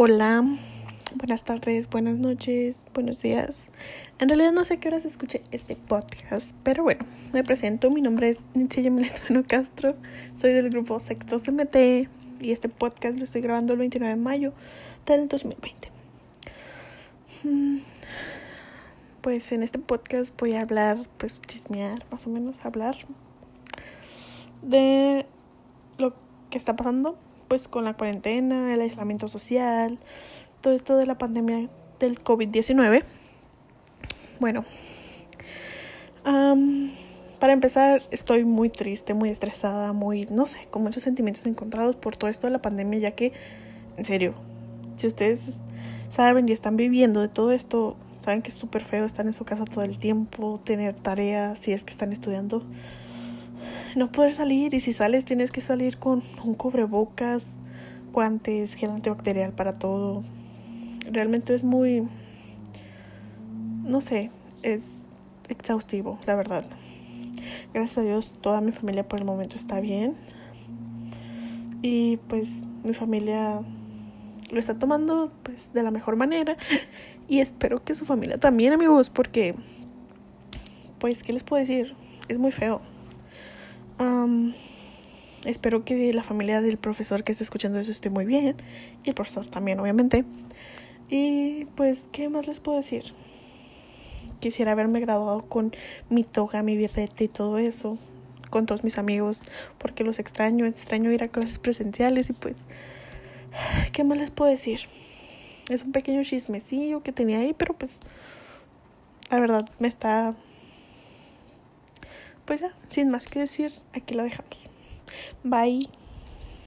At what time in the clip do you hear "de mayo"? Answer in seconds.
14.14-14.52